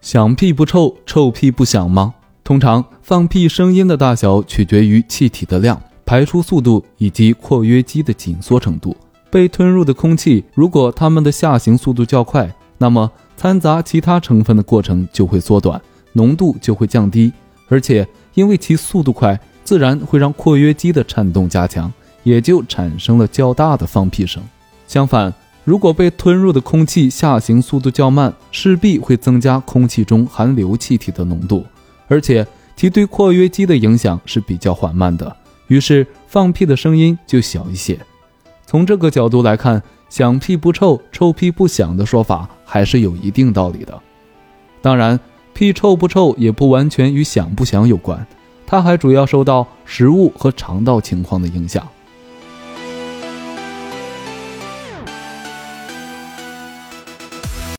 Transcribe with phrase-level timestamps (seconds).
[0.00, 2.14] 响屁不臭，臭屁不响吗？
[2.42, 8.96] 通常放屁声音的大小取决于气体的量、排出速度以及括约肌的紧缩程度。
[9.30, 15.80] 被吞入的空气，如果它们的下行速度较快，那么掺杂其他成分的过程就会缩短，
[16.14, 17.30] 浓度就会降低，
[17.68, 21.92] 而且因为其速度快，自然会让括约肌的颤动加强，
[22.22, 24.42] 也就产生了较大的放屁声。
[24.88, 25.32] 相反，
[25.64, 31.64] 如果被吞入的空气下行速度较慢，势必会增加空气中含硫气体的浓度，
[32.08, 35.36] 而且其对括约肌的影响是比较缓慢的，
[35.68, 37.98] 于是放屁的声音就小一些。
[38.66, 44.00] 从这个角度来看，响屁不臭，臭屁不响的说法还是有一定道理的。
[44.80, 45.20] 当然，
[45.52, 48.26] 屁臭不臭也不完全与响不响有关，
[48.66, 51.86] 它还主要受到食物和肠道情况的影响。